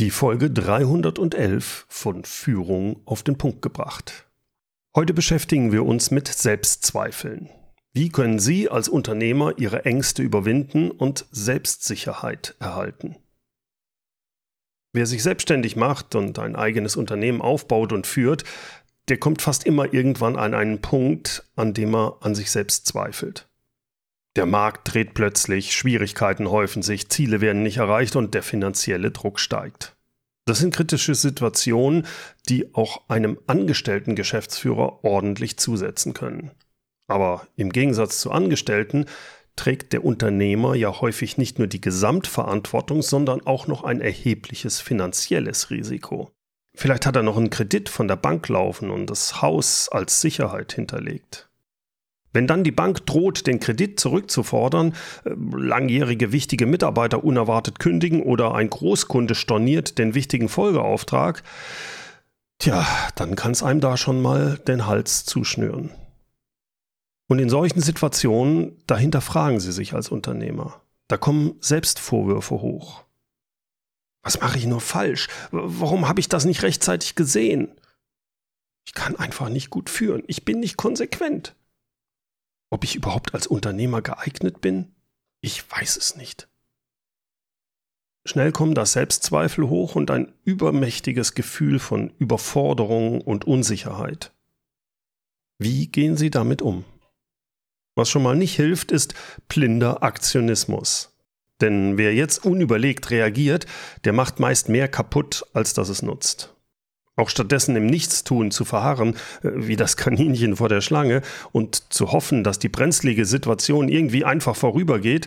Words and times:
Die 0.00 0.10
Folge 0.10 0.50
311 0.50 1.84
von 1.90 2.24
Führung 2.24 3.02
auf 3.04 3.22
den 3.22 3.36
Punkt 3.36 3.60
gebracht. 3.60 4.30
Heute 4.96 5.12
beschäftigen 5.12 5.72
wir 5.72 5.84
uns 5.84 6.10
mit 6.10 6.26
Selbstzweifeln. 6.26 7.50
Wie 7.92 8.08
können 8.08 8.38
Sie 8.38 8.70
als 8.70 8.88
Unternehmer 8.88 9.58
Ihre 9.58 9.84
Ängste 9.84 10.22
überwinden 10.22 10.90
und 10.90 11.26
Selbstsicherheit 11.32 12.56
erhalten? 12.60 13.16
Wer 14.94 15.04
sich 15.04 15.22
selbstständig 15.22 15.76
macht 15.76 16.14
und 16.14 16.38
ein 16.38 16.56
eigenes 16.56 16.96
Unternehmen 16.96 17.42
aufbaut 17.42 17.92
und 17.92 18.06
führt, 18.06 18.44
der 19.08 19.18
kommt 19.18 19.42
fast 19.42 19.66
immer 19.66 19.92
irgendwann 19.92 20.36
an 20.36 20.54
einen 20.54 20.80
Punkt, 20.80 21.46
an 21.56 21.74
dem 21.74 21.94
er 21.94 22.16
an 22.22 22.34
sich 22.34 22.50
selbst 22.50 22.86
zweifelt. 22.86 23.49
Der 24.36 24.46
Markt 24.46 24.94
dreht 24.94 25.14
plötzlich, 25.14 25.72
Schwierigkeiten 25.72 26.50
häufen 26.50 26.82
sich, 26.82 27.08
Ziele 27.08 27.40
werden 27.40 27.62
nicht 27.62 27.78
erreicht 27.78 28.14
und 28.14 28.34
der 28.34 28.42
finanzielle 28.42 29.10
Druck 29.10 29.40
steigt. 29.40 29.96
Das 30.46 30.60
sind 30.60 30.74
kritische 30.74 31.14
Situationen, 31.14 32.06
die 32.48 32.74
auch 32.74 33.08
einem 33.08 33.38
angestellten 33.46 34.14
Geschäftsführer 34.14 35.04
ordentlich 35.04 35.58
zusetzen 35.58 36.14
können. 36.14 36.52
Aber 37.08 37.46
im 37.56 37.70
Gegensatz 37.70 38.20
zu 38.20 38.30
Angestellten 38.30 39.06
trägt 39.56 39.92
der 39.92 40.04
Unternehmer 40.04 40.74
ja 40.74 41.00
häufig 41.00 41.36
nicht 41.36 41.58
nur 41.58 41.66
die 41.66 41.80
Gesamtverantwortung, 41.80 43.02
sondern 43.02 43.44
auch 43.46 43.66
noch 43.66 43.82
ein 43.84 44.00
erhebliches 44.00 44.80
finanzielles 44.80 45.70
Risiko. 45.70 46.30
Vielleicht 46.74 47.04
hat 47.04 47.16
er 47.16 47.24
noch 47.24 47.36
einen 47.36 47.50
Kredit 47.50 47.88
von 47.88 48.06
der 48.06 48.16
Bank 48.16 48.48
laufen 48.48 48.90
und 48.90 49.06
das 49.10 49.42
Haus 49.42 49.88
als 49.88 50.20
Sicherheit 50.20 50.72
hinterlegt. 50.72 51.49
Wenn 52.32 52.46
dann 52.46 52.64
die 52.64 52.70
Bank 52.70 53.06
droht, 53.06 53.46
den 53.46 53.60
Kredit 53.60 53.98
zurückzufordern, 53.98 54.94
äh, 55.24 55.30
langjährige 55.52 56.32
wichtige 56.32 56.66
Mitarbeiter 56.66 57.24
unerwartet 57.24 57.78
kündigen 57.78 58.22
oder 58.22 58.54
ein 58.54 58.70
Großkunde 58.70 59.34
storniert 59.34 59.98
den 59.98 60.14
wichtigen 60.14 60.48
Folgeauftrag, 60.48 61.42
tja, 62.58 62.86
dann 63.16 63.36
kann 63.36 63.52
es 63.52 63.62
einem 63.62 63.80
da 63.80 63.96
schon 63.96 64.22
mal 64.22 64.58
den 64.58 64.86
Hals 64.86 65.24
zuschnüren. 65.24 65.90
Und 67.28 67.38
in 67.38 67.48
solchen 67.48 67.80
Situationen, 67.80 68.76
dahinter 68.86 69.20
fragen 69.20 69.60
Sie 69.60 69.72
sich 69.72 69.94
als 69.94 70.08
Unternehmer. 70.08 70.80
Da 71.06 71.16
kommen 71.16 71.54
Selbstvorwürfe 71.60 72.60
hoch. 72.60 73.04
Was 74.22 74.40
mache 74.40 74.58
ich 74.58 74.66
nur 74.66 74.80
falsch? 74.80 75.28
Warum 75.50 76.08
habe 76.08 76.20
ich 76.20 76.28
das 76.28 76.44
nicht 76.44 76.62
rechtzeitig 76.62 77.14
gesehen? 77.14 77.72
Ich 78.86 78.94
kann 78.94 79.16
einfach 79.16 79.48
nicht 79.48 79.70
gut 79.70 79.88
führen. 79.88 80.22
Ich 80.26 80.44
bin 80.44 80.60
nicht 80.60 80.76
konsequent. 80.76 81.54
Ob 82.70 82.84
ich 82.84 82.94
überhaupt 82.94 83.34
als 83.34 83.46
Unternehmer 83.46 84.00
geeignet 84.00 84.60
bin? 84.60 84.94
Ich 85.40 85.68
weiß 85.70 85.96
es 85.96 86.16
nicht. 86.16 86.48
Schnell 88.24 88.52
kommen 88.52 88.74
da 88.74 88.86
Selbstzweifel 88.86 89.68
hoch 89.68 89.96
und 89.96 90.10
ein 90.10 90.32
übermächtiges 90.44 91.34
Gefühl 91.34 91.78
von 91.78 92.12
Überforderung 92.18 93.20
und 93.20 93.46
Unsicherheit. 93.46 94.32
Wie 95.58 95.88
gehen 95.88 96.16
Sie 96.16 96.30
damit 96.30 96.62
um? 96.62 96.84
Was 97.96 98.08
schon 98.08 98.22
mal 98.22 98.36
nicht 98.36 98.54
hilft, 98.54 98.92
ist 98.92 99.14
blinder 99.48 100.02
Aktionismus. 100.02 101.18
Denn 101.60 101.98
wer 101.98 102.14
jetzt 102.14 102.44
unüberlegt 102.44 103.10
reagiert, 103.10 103.66
der 104.04 104.12
macht 104.12 104.40
meist 104.40 104.68
mehr 104.68 104.88
kaputt, 104.88 105.44
als 105.52 105.74
dass 105.74 105.88
es 105.88 106.02
nutzt. 106.02 106.54
Auch 107.20 107.28
stattdessen 107.28 107.76
im 107.76 107.84
Nichtstun 107.84 108.50
zu 108.50 108.64
verharren, 108.64 109.14
äh, 109.42 109.50
wie 109.54 109.76
das 109.76 109.98
Kaninchen 109.98 110.56
vor 110.56 110.70
der 110.70 110.80
Schlange, 110.80 111.20
und 111.52 111.92
zu 111.92 112.12
hoffen, 112.12 112.44
dass 112.44 112.58
die 112.58 112.70
brenzlige 112.70 113.26
Situation 113.26 113.88
irgendwie 113.90 114.24
einfach 114.24 114.56
vorübergeht, 114.56 115.26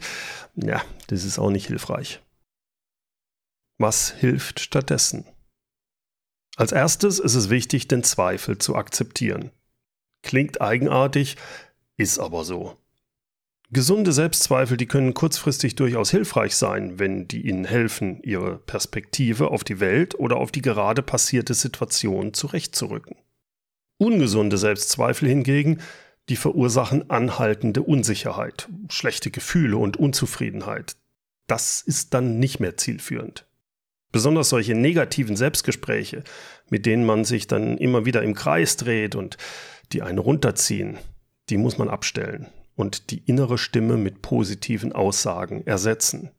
ja, 0.56 0.84
das 1.08 1.24
ist 1.24 1.38
auch 1.38 1.52
nicht 1.52 1.68
hilfreich. 1.68 2.20
Was 3.78 4.10
hilft 4.10 4.60
stattdessen? 4.60 5.26
Als 6.56 6.72
erstes 6.72 7.20
ist 7.20 7.36
es 7.36 7.52
wichtig, 7.52 7.88
den 7.88 8.04
Zweifel 8.04 8.58
zu 8.58 8.76
akzeptieren. 8.76 9.52
Klingt 10.24 10.62
eigenartig, 10.62 11.38
ist 11.98 12.18
aber 12.18 12.44
so. 12.44 12.76
Gesunde 13.74 14.14
Selbstzweifel, 14.14 14.78
die 14.78 14.86
können 14.86 15.16
kurzfristig 15.16 15.74
durchaus 15.74 16.12
hilfreich 16.12 16.56
sein, 16.56 17.00
wenn 17.00 17.28
die 17.28 17.48
Ihnen 17.48 17.66
helfen, 17.66 18.22
Ihre 18.22 18.60
Perspektive 18.60 19.50
auf 19.50 19.64
die 19.64 19.80
Welt 19.80 20.14
oder 20.20 20.38
auf 20.38 20.52
die 20.52 20.62
gerade 20.62 21.02
passierte 21.02 21.56
Situation 21.56 22.36
zurechtzurücken. 22.36 23.16
Ungesunde 23.98 24.60
Selbstzweifel 24.60 25.28
hingegen, 25.28 25.82
die 26.30 26.36
verursachen 26.36 27.10
anhaltende 27.10 27.82
Unsicherheit, 27.82 28.70
schlechte 28.90 29.32
Gefühle 29.32 29.78
und 29.78 29.98
Unzufriedenheit. 29.98 30.96
Das 31.48 31.82
ist 31.82 32.14
dann 32.14 32.38
nicht 32.38 32.60
mehr 32.60 32.78
zielführend. 32.78 33.48
Besonders 34.12 34.50
solche 34.50 34.76
negativen 34.76 35.36
Selbstgespräche, 35.36 36.24
mit 36.70 36.86
denen 36.86 37.08
man 37.08 37.26
sich 37.26 37.48
dann 37.48 37.80
immer 37.80 38.06
wieder 38.06 38.22
im 38.22 38.36
Kreis 38.36 38.78
dreht 38.78 39.16
und 39.16 39.38
die 39.94 40.04
einen 40.04 40.20
runterziehen, 40.20 41.00
die 41.50 41.58
muss 41.58 41.80
man 41.80 41.90
abstellen 41.90 42.52
und 42.76 43.12
die 43.12 43.20
innere 43.26 43.58
Stimme 43.58 43.98
mit 43.98 44.22
positiven 44.22 44.94
Aussagen 44.94 45.66
ersetzen. 45.66 46.32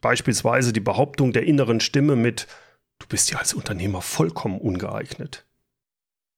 Beispielsweise 0.00 0.72
die 0.72 0.80
Behauptung 0.80 1.32
der 1.32 1.44
inneren 1.44 1.80
Stimme 1.80 2.16
mit 2.16 2.46
Du 3.00 3.06
bist 3.06 3.30
ja 3.30 3.38
als 3.38 3.54
Unternehmer 3.54 4.02
vollkommen 4.02 4.58
ungeeignet. 4.60 5.46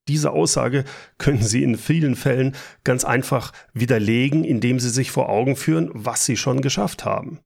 Diese 0.09 0.33
Aussage 0.33 0.85
können 1.19 1.43
Sie 1.43 1.63
in 1.63 1.77
vielen 1.77 2.17
Fällen 2.17 2.57
ganz 2.85 3.05
einfach 3.05 3.53
widerlegen, 3.73 4.45
indem 4.45 4.81
Sie 4.81 4.91
sich 4.91 5.11
vor 5.11 5.29
Augen 5.29 5.57
führen, 5.57 5.91
was 5.95 6.25
Sie 6.25 6.37
schon 6.37 6.63
geschafft 6.63 7.05
haben. 7.05 7.41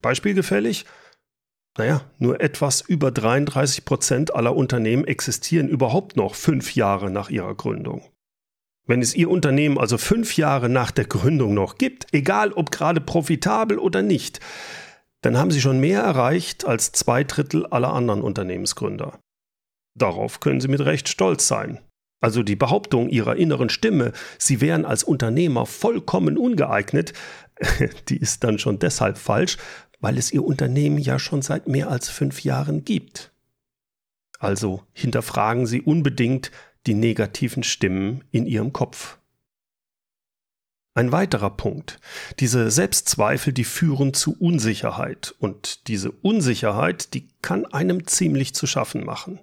Beispielgefällig? 0.00 0.86
Naja, 1.76 2.02
nur 2.18 2.40
etwas 2.40 2.80
über 2.80 3.10
33 3.10 3.84
Prozent 3.84 4.34
aller 4.34 4.54
Unternehmen 4.54 5.04
existieren 5.04 5.68
überhaupt 5.68 6.16
noch 6.16 6.34
fünf 6.34 6.74
Jahre 6.74 7.10
nach 7.10 7.30
ihrer 7.30 7.54
Gründung. 7.54 8.02
Wenn 8.88 9.02
es 9.02 9.14
Ihr 9.14 9.30
Unternehmen 9.30 9.78
also 9.78 9.98
fünf 9.98 10.38
Jahre 10.38 10.70
nach 10.70 10.90
der 10.90 11.04
Gründung 11.04 11.52
noch 11.52 11.76
gibt, 11.76 12.06
egal 12.12 12.52
ob 12.52 12.70
gerade 12.70 13.02
profitabel 13.02 13.78
oder 13.78 14.00
nicht, 14.00 14.40
dann 15.20 15.36
haben 15.36 15.50
Sie 15.50 15.60
schon 15.60 15.78
mehr 15.78 16.00
erreicht 16.00 16.64
als 16.64 16.90
zwei 16.92 17.22
Drittel 17.22 17.66
aller 17.66 17.92
anderen 17.92 18.22
Unternehmensgründer. 18.22 19.18
Darauf 19.94 20.40
können 20.40 20.62
Sie 20.62 20.68
mit 20.68 20.80
Recht 20.80 21.08
stolz 21.08 21.46
sein. 21.46 21.80
Also 22.20 22.42
die 22.42 22.56
Behauptung 22.56 23.10
Ihrer 23.10 23.36
inneren 23.36 23.68
Stimme, 23.68 24.12
Sie 24.38 24.62
wären 24.62 24.86
als 24.86 25.04
Unternehmer 25.04 25.66
vollkommen 25.66 26.38
ungeeignet, 26.38 27.12
die 28.08 28.16
ist 28.16 28.42
dann 28.42 28.58
schon 28.58 28.78
deshalb 28.78 29.18
falsch, 29.18 29.58
weil 30.00 30.16
es 30.16 30.32
Ihr 30.32 30.44
Unternehmen 30.44 30.96
ja 30.96 31.18
schon 31.18 31.42
seit 31.42 31.68
mehr 31.68 31.90
als 31.90 32.08
fünf 32.08 32.42
Jahren 32.42 32.86
gibt. 32.86 33.32
Also 34.38 34.82
hinterfragen 34.94 35.66
Sie 35.66 35.82
unbedingt 35.82 36.52
die 36.88 36.94
negativen 36.94 37.62
Stimmen 37.62 38.24
in 38.30 38.46
ihrem 38.46 38.72
Kopf. 38.72 39.18
Ein 40.94 41.12
weiterer 41.12 41.50
Punkt. 41.50 42.00
Diese 42.40 42.70
Selbstzweifel, 42.70 43.52
die 43.52 43.64
führen 43.64 44.14
zu 44.14 44.34
Unsicherheit. 44.40 45.34
Und 45.38 45.86
diese 45.86 46.10
Unsicherheit, 46.10 47.14
die 47.14 47.28
kann 47.42 47.66
einem 47.66 48.06
ziemlich 48.06 48.54
zu 48.54 48.66
schaffen 48.66 49.04
machen. 49.04 49.38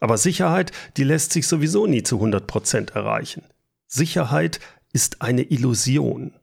Aber 0.00 0.18
Sicherheit, 0.18 0.72
die 0.96 1.04
lässt 1.04 1.32
sich 1.32 1.46
sowieso 1.46 1.86
nie 1.86 2.02
zu 2.02 2.16
100 2.16 2.46
Prozent 2.46 2.90
erreichen. 2.90 3.44
Sicherheit 3.86 4.60
ist 4.92 5.22
eine 5.22 5.44
Illusion. 5.44 6.34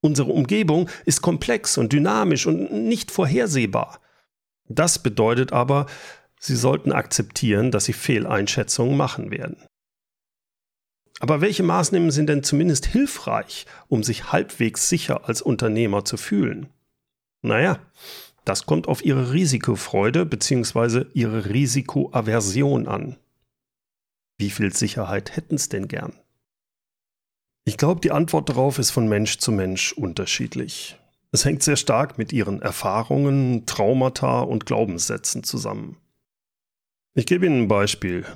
Unsere 0.00 0.30
Umgebung 0.30 0.88
ist 1.04 1.20
komplex 1.22 1.76
und 1.76 1.92
dynamisch 1.92 2.46
und 2.46 2.72
nicht 2.72 3.10
vorhersehbar. 3.10 4.00
Das 4.68 5.02
bedeutet 5.02 5.52
aber, 5.52 5.86
Sie 6.40 6.56
sollten 6.56 6.92
akzeptieren, 6.92 7.70
dass 7.70 7.86
Sie 7.86 7.92
Fehleinschätzungen 7.92 8.96
machen 8.96 9.30
werden. 9.30 9.56
Aber 11.18 11.40
welche 11.40 11.62
Maßnahmen 11.62 12.10
sind 12.10 12.28
denn 12.28 12.42
zumindest 12.42 12.86
hilfreich, 12.86 13.66
um 13.88 14.02
sich 14.02 14.32
halbwegs 14.32 14.88
sicher 14.88 15.28
als 15.28 15.40
Unternehmer 15.40 16.04
zu 16.04 16.16
fühlen? 16.16 16.68
Naja, 17.42 17.78
das 18.44 18.66
kommt 18.66 18.86
auf 18.86 19.04
Ihre 19.04 19.32
Risikofreude 19.32 20.26
bzw. 20.26 21.06
Ihre 21.14 21.46
Risikoaversion 21.46 22.86
an. 22.86 23.16
Wie 24.38 24.50
viel 24.50 24.74
Sicherheit 24.74 25.36
hätten 25.36 25.54
es 25.54 25.68
denn 25.68 25.88
gern? 25.88 26.12
Ich 27.64 27.78
glaube, 27.78 28.00
die 28.00 28.12
Antwort 28.12 28.48
darauf 28.48 28.78
ist 28.78 28.90
von 28.90 29.08
Mensch 29.08 29.38
zu 29.38 29.50
Mensch 29.50 29.92
unterschiedlich. 29.94 30.98
Es 31.32 31.44
hängt 31.44 31.62
sehr 31.62 31.76
stark 31.76 32.18
mit 32.18 32.32
ihren 32.32 32.62
Erfahrungen, 32.62 33.66
Traumata 33.66 34.40
und 34.40 34.66
Glaubenssätzen 34.66 35.42
zusammen. 35.42 35.96
Ich 37.18 37.24
gebe 37.24 37.46
Ihnen 37.46 37.62
ein 37.62 37.68
Beispiel. 37.68 38.26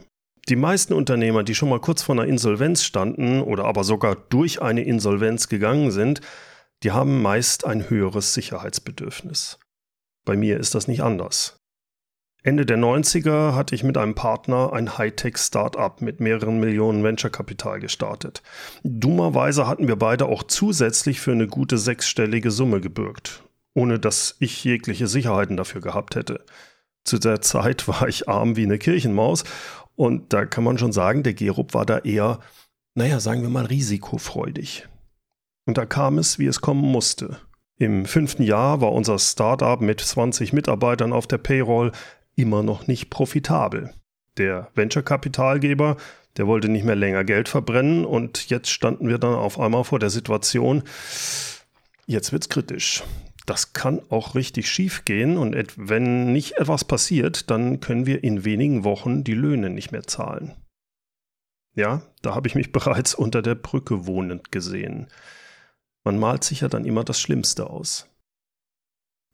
Die 0.48 0.56
meisten 0.56 0.94
Unternehmer, 0.94 1.42
die 1.42 1.54
schon 1.54 1.68
mal 1.68 1.80
kurz 1.80 2.00
vor 2.02 2.14
einer 2.14 2.24
Insolvenz 2.24 2.82
standen 2.82 3.42
oder 3.42 3.66
aber 3.66 3.84
sogar 3.84 4.16
durch 4.16 4.62
eine 4.62 4.82
Insolvenz 4.82 5.50
gegangen 5.50 5.90
sind, 5.90 6.22
die 6.82 6.90
haben 6.90 7.20
meist 7.20 7.66
ein 7.66 7.90
höheres 7.90 8.32
Sicherheitsbedürfnis. 8.32 9.58
Bei 10.24 10.34
mir 10.34 10.58
ist 10.58 10.74
das 10.74 10.88
nicht 10.88 11.02
anders. 11.02 11.58
Ende 12.42 12.64
der 12.64 12.78
90er 12.78 13.54
hatte 13.54 13.74
ich 13.74 13.84
mit 13.84 13.98
einem 13.98 14.14
Partner 14.14 14.72
ein 14.72 14.96
Hightech-Startup 14.96 16.00
mit 16.00 16.20
mehreren 16.20 16.58
Millionen 16.58 17.04
Venture-Kapital 17.04 17.80
gestartet. 17.80 18.42
Dummerweise 18.82 19.66
hatten 19.66 19.88
wir 19.88 19.96
beide 19.96 20.24
auch 20.24 20.42
zusätzlich 20.44 21.20
für 21.20 21.32
eine 21.32 21.48
gute 21.48 21.76
sechsstellige 21.76 22.50
Summe 22.50 22.80
gebürgt, 22.80 23.44
ohne 23.74 23.98
dass 23.98 24.36
ich 24.38 24.64
jegliche 24.64 25.06
Sicherheiten 25.06 25.58
dafür 25.58 25.82
gehabt 25.82 26.16
hätte. 26.16 26.46
Zu 27.04 27.18
der 27.18 27.40
Zeit 27.40 27.88
war 27.88 28.08
ich 28.08 28.28
arm 28.28 28.56
wie 28.56 28.64
eine 28.64 28.78
Kirchenmaus 28.78 29.44
und 29.96 30.32
da 30.32 30.46
kann 30.46 30.64
man 30.64 30.78
schon 30.78 30.92
sagen, 30.92 31.22
der 31.22 31.34
Gerob 31.34 31.74
war 31.74 31.86
da 31.86 31.98
eher, 31.98 32.40
naja, 32.94 33.20
sagen 33.20 33.42
wir 33.42 33.50
mal, 33.50 33.66
risikofreudig. 33.66 34.88
Und 35.66 35.78
da 35.78 35.86
kam 35.86 36.18
es, 36.18 36.38
wie 36.38 36.46
es 36.46 36.60
kommen 36.60 36.82
musste. 36.82 37.38
Im 37.76 38.04
fünften 38.04 38.42
Jahr 38.42 38.80
war 38.80 38.92
unser 38.92 39.18
Startup 39.18 39.80
mit 39.80 40.00
20 40.00 40.52
Mitarbeitern 40.52 41.12
auf 41.12 41.26
der 41.26 41.38
Payroll 41.38 41.92
immer 42.34 42.62
noch 42.62 42.86
nicht 42.86 43.10
profitabel. 43.10 43.92
Der 44.36 44.68
Venture-Kapitalgeber, 44.74 45.96
der 46.36 46.46
wollte 46.46 46.68
nicht 46.68 46.84
mehr 46.84 46.96
länger 46.96 47.24
Geld 47.24 47.48
verbrennen 47.48 48.04
und 48.04 48.48
jetzt 48.50 48.70
standen 48.70 49.08
wir 49.08 49.18
dann 49.18 49.34
auf 49.34 49.58
einmal 49.58 49.84
vor 49.84 49.98
der 49.98 50.10
Situation, 50.10 50.82
jetzt 52.06 52.32
wird's 52.32 52.48
kritisch. 52.48 53.02
Das 53.50 53.72
kann 53.72 54.00
auch 54.10 54.36
richtig 54.36 54.70
schief 54.70 55.04
gehen 55.04 55.36
und 55.36 55.56
wenn 55.76 56.32
nicht 56.32 56.52
etwas 56.58 56.84
passiert, 56.84 57.50
dann 57.50 57.80
können 57.80 58.06
wir 58.06 58.22
in 58.22 58.44
wenigen 58.44 58.84
Wochen 58.84 59.24
die 59.24 59.34
Löhne 59.34 59.70
nicht 59.70 59.90
mehr 59.90 60.04
zahlen. 60.04 60.54
Ja, 61.74 62.02
da 62.22 62.36
habe 62.36 62.46
ich 62.46 62.54
mich 62.54 62.70
bereits 62.72 63.12
unter 63.12 63.42
der 63.42 63.56
Brücke 63.56 64.06
wohnend 64.06 64.52
gesehen. 64.52 65.08
Man 66.04 66.16
malt 66.16 66.44
sich 66.44 66.60
ja 66.60 66.68
dann 66.68 66.84
immer 66.84 67.02
das 67.02 67.18
Schlimmste 67.18 67.68
aus. 67.68 68.08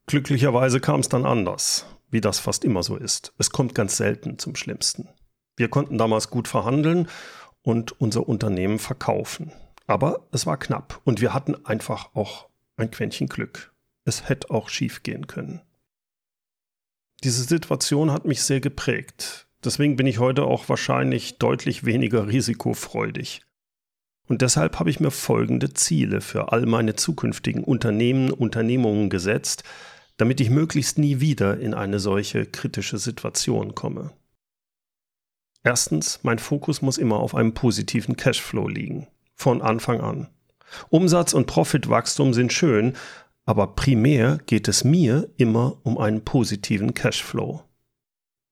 Glücklicherweise 0.07 0.81
kam 0.81 1.01
es 1.01 1.11
dann 1.11 1.27
anders, 1.27 1.85
wie 2.09 2.23
das 2.23 2.39
fast 2.39 2.65
immer 2.65 2.83
so 2.83 2.97
ist. 2.97 3.35
Es 3.37 3.51
kommt 3.51 3.75
ganz 3.75 3.99
selten 3.99 4.39
zum 4.39 4.57
Schlimmsten. 4.57 5.11
Wir 5.59 5.69
konnten 5.69 5.99
damals 5.99 6.31
gut 6.31 6.49
verhandeln 6.49 7.11
und 7.61 8.01
unser 8.01 8.27
Unternehmen 8.27 8.79
verkaufen. 8.79 9.53
Aber 9.87 10.27
es 10.33 10.47
war 10.47 10.57
knapp 10.57 11.03
und 11.05 11.21
wir 11.21 11.35
hatten 11.35 11.67
einfach 11.67 12.15
auch 12.15 12.49
ein 12.79 12.91
Quäntchen 12.91 13.27
Glück. 13.27 13.76
Es 14.07 14.29
hätte 14.29 14.51
auch 14.51 14.69
schief 14.69 15.03
gehen 15.03 15.27
können. 15.27 15.61
Diese 17.25 17.43
Situation 17.43 18.13
hat 18.13 18.25
mich 18.25 18.43
sehr 18.43 18.61
geprägt. 18.61 19.49
Deswegen 19.65 19.97
bin 19.97 20.07
ich 20.07 20.21
heute 20.21 20.45
auch 20.45 20.69
wahrscheinlich 20.69 21.39
deutlich 21.39 21.85
weniger 21.85 22.29
risikofreudig. 22.29 23.43
Und 24.29 24.43
deshalb 24.43 24.79
habe 24.79 24.91
ich 24.91 25.01
mir 25.01 25.11
folgende 25.11 25.75
Ziele 25.75 26.21
für 26.21 26.53
all 26.53 26.67
meine 26.67 26.95
zukünftigen 26.95 27.65
Unternehmen, 27.65 28.31
Unternehmungen 28.31 29.11
gesetzt, 29.11 29.65
damit 30.19 30.41
ich 30.41 30.51
möglichst 30.51 30.99
nie 30.99 31.19
wieder 31.21 31.59
in 31.59 31.75
eine 31.75 31.99
solche 31.99 32.47
kritische 32.47 32.99
Situation 32.99 33.75
komme. 33.75 34.13
Erstens, 35.65 36.21
mein 36.23 36.39
Fokus 36.39 36.81
muss 36.81 36.97
immer 36.97 37.17
auf 37.17 37.35
einem 37.35 37.55
positiven 37.55 38.17
Cashflow 38.17 38.69
liegen, 38.69 39.09
von 39.35 39.63
Anfang 39.63 40.01
an. 40.01 40.29
Umsatz 40.91 41.33
und 41.33 41.47
Profitwachstum 41.47 42.35
sind 42.35 42.53
schön, 42.53 42.95
aber 43.47 43.69
primär 43.69 44.41
geht 44.47 44.69
es 44.69 44.85
mir 44.85 45.31
immer 45.37 45.79
um 45.85 45.97
einen 45.97 46.25
positiven 46.25 46.93
Cashflow. 46.93 47.63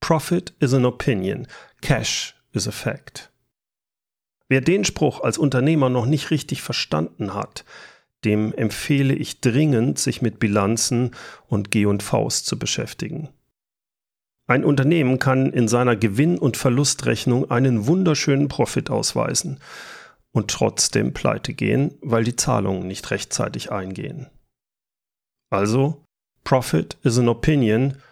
Profit 0.00 0.55
is 0.61 0.73
an 0.73 0.85
opinion, 0.85 1.46
Cash 1.82 2.35
is 2.52 2.69
a 2.69 2.70
fact. 2.70 3.31
Wer 4.49 4.61
den 4.61 4.85
Spruch 4.85 5.20
als 5.20 5.37
Unternehmer 5.37 5.88
noch 5.88 6.06
nicht 6.06 6.31
richtig 6.31 6.62
verstanden 6.62 7.35
hat, 7.35 7.64
dem 8.25 8.55
empfehle 8.55 9.14
ich 9.14 9.41
dringend, 9.41 9.99
sich 9.99 10.23
mit 10.23 10.38
Bilanzen 10.38 11.11
und 11.49 11.70
G&Vs 11.70 12.44
zu 12.44 12.58
beschäftigen. 12.58 13.29
Ein 14.46 14.64
Unternehmen 14.64 15.19
kann 15.19 15.52
in 15.52 15.69
seiner 15.69 15.96
Gewinn- 15.96 16.38
und 16.38 16.56
Verlustrechnung 16.56 17.50
einen 17.50 17.87
wunderschönen 17.87 18.49
Profit 18.49 18.91
ausweisen 18.91 19.58
und 20.32 20.50
trotzdem 20.50 21.14
pleite 21.14 21.55
gehen, 21.55 21.94
weil 22.02 22.25
die 22.25 22.37
Zahlungen 22.37 22.87
nicht 22.87 23.11
rechtzeitig 23.11 23.73
eingehen. 23.73 24.29
Also, 25.55 26.05
Profit 26.43 26.97
is 27.05 27.17
an 27.17 27.29
opinion, 27.29 28.03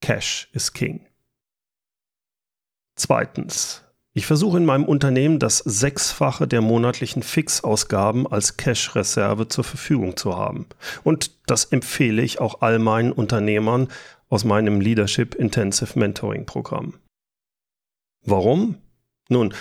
Cash 0.00 0.48
is 0.52 0.72
King. 0.72 1.06
Zweitens, 2.96 3.84
ich 4.14 4.26
versuche 4.26 4.56
in 4.56 4.64
meinem 4.64 4.84
Unternehmen 4.84 5.38
das 5.38 5.58
Sechsfache 5.58 6.48
der 6.48 6.60
monatlichen 6.60 7.22
Fixausgaben 7.22 8.26
als 8.26 8.56
Cash-Reserve 8.56 9.46
zur 9.46 9.62
Verfügung 9.62 10.16
zu 10.16 10.36
haben. 10.36 10.66
Und 11.04 11.30
das 11.46 11.66
empfehle 11.66 12.20
ich 12.20 12.40
auch 12.40 12.62
all 12.62 12.80
meinen 12.80 13.12
Unternehmern 13.12 13.86
aus 14.28 14.42
meinem 14.42 14.80
Leadership 14.80 15.36
Intensive 15.36 15.96
Mentoring 15.96 16.46
Programm. 16.46 16.94
Warum? 18.24 18.74
Nun, 19.28 19.54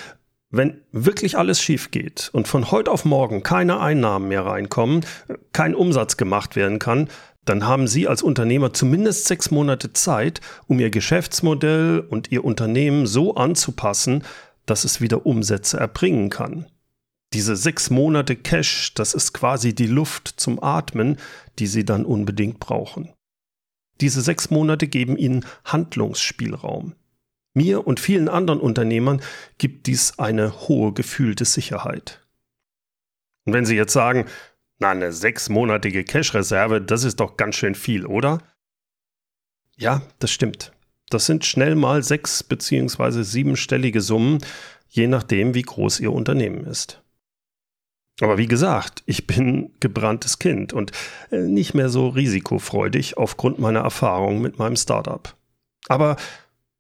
wenn 0.50 0.82
wirklich 0.92 1.38
alles 1.38 1.62
schief 1.62 1.92
geht 1.92 2.30
und 2.34 2.48
von 2.48 2.72
heute 2.72 2.92
auf 2.92 3.06
morgen 3.06 3.44
keine 3.44 3.80
Einnahmen 3.80 4.30
mehr 4.30 4.46
reinkommen, 4.46 5.06
kein 5.52 5.76
Umsatz 5.76 6.18
gemacht 6.18 6.56
werden 6.56 6.80
kann, 6.80 7.10
dann 7.44 7.66
haben 7.66 7.88
Sie 7.88 8.08
als 8.08 8.22
Unternehmer 8.22 8.74
zumindest 8.74 9.26
sechs 9.26 9.52
Monate 9.52 9.94
Zeit, 9.94 10.42
um 10.68 10.80
Ihr 10.80 10.90
Geschäftsmodell 10.90 12.00
und 12.00 12.32
Ihr 12.32 12.44
Unternehmen 12.44 13.08
so 13.08 13.36
anzupassen, 13.36 14.24
dass 14.66 14.84
es 14.84 15.02
wieder 15.02 15.26
Umsätze 15.26 15.78
erbringen 15.78 16.30
kann. 16.30 16.66
Diese 17.34 17.56
sechs 17.56 17.90
Monate 17.90 18.36
Cash, 18.36 18.94
das 18.94 19.14
ist 19.14 19.34
quasi 19.34 19.76
die 19.76 19.88
Luft 19.88 20.28
zum 20.38 20.62
Atmen, 20.62 21.18
die 21.60 21.68
Sie 21.68 21.84
dann 21.84 22.06
unbedingt 22.06 22.60
brauchen. 22.60 23.14
Diese 24.00 24.22
sechs 24.22 24.50
Monate 24.50 24.88
geben 24.88 25.18
Ihnen 25.18 25.46
Handlungsspielraum. 25.66 26.96
Mir 27.58 27.88
und 27.88 28.00
vielen 28.00 28.30
anderen 28.30 28.60
Unternehmern 28.60 29.20
gibt 29.58 29.88
dies 29.88 30.20
eine 30.20 30.68
hohe 30.68 30.94
gefühlte 30.94 31.44
Sicherheit. 31.44 32.24
Und 33.46 33.54
wenn 33.54 33.66
Sie 33.66 33.76
jetzt 33.76 33.94
sagen, 33.94 34.26
na, 34.78 34.92
eine 34.92 35.12
sechsmonatige 35.12 36.04
Cash-Reserve, 36.04 36.82
das 36.82 37.04
ist 37.04 37.20
doch 37.20 37.36
ganz 37.36 37.56
schön 37.56 37.74
viel, 37.74 38.06
oder? 38.06 38.44
Ja, 39.76 40.04
das 40.20 40.30
stimmt. 40.30 40.72
Das 41.10 41.26
sind 41.26 41.46
schnell 41.46 41.74
mal 41.74 42.04
sechs 42.04 42.44
beziehungsweise 42.44 43.24
siebenstellige 43.24 44.02
Summen, 44.02 44.38
je 44.90 45.08
nachdem, 45.08 45.56
wie 45.56 45.64
groß 45.64 46.00
Ihr 46.00 46.14
Unternehmen 46.14 46.64
ist. 46.64 47.02
Aber 48.22 48.38
wie 48.38 48.48
gesagt, 48.48 49.02
ich 49.08 49.26
bin 49.26 49.74
gebranntes 49.80 50.38
Kind 50.38 50.74
und 50.74 50.92
äh, 51.32 51.40
nicht 51.40 51.74
mehr 51.74 51.90
so 51.90 52.10
risikofreudig 52.10 53.18
aufgrund 53.18 53.58
meiner 53.58 53.80
Erfahrung 53.82 54.42
mit 54.42 54.60
meinem 54.60 54.76
Startup. 54.76 55.36
Aber 55.88 56.18